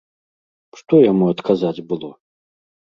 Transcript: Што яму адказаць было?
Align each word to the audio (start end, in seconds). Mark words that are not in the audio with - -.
Што 0.81 1.03
яму 1.11 1.31
адказаць 1.37 1.85
было? 1.93 2.11